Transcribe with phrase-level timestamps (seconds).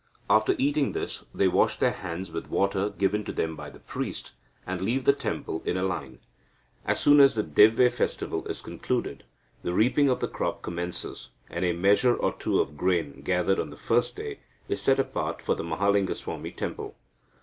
[0.31, 4.31] After eating this, they wash their hands with water given to them by the priest,
[4.65, 6.17] and leave the temple in a line.
[6.85, 9.25] As soon as the Devve festival is concluded,
[9.61, 13.69] the reaping of the crop commences, and a measure or two of grain gathered on
[13.69, 16.95] the first day is set apart for the Mahalingaswami temple.